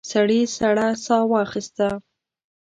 [0.11, 1.87] سړي سړه ساه واخيسته.